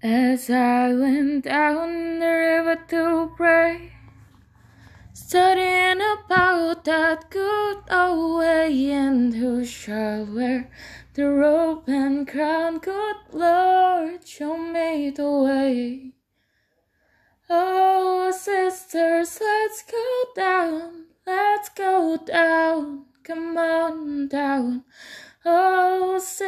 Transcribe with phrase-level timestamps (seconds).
[0.00, 3.94] As I went down the river to pray,
[5.12, 10.70] studying about that good old way, and who shall wear
[11.14, 12.78] the robe and crown?
[12.78, 16.12] Good Lord, show me the way.
[17.50, 24.84] Oh, sisters, let's go down, let's go down, come on down.
[25.44, 26.47] Oh, sisters,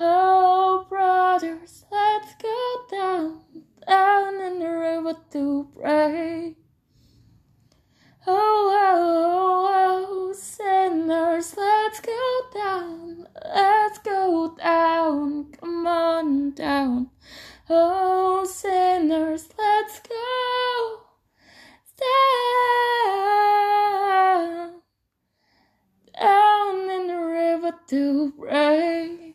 [0.00, 3.40] Oh, brothers, let's go down,
[3.86, 6.56] down in the river to pray.
[8.26, 17.10] Oh, oh, oh, sinners, let's go down, let's go down, come on down.
[17.68, 21.02] Oh, sinners, let's go
[24.40, 24.80] down,
[26.18, 29.31] down in the river to pray.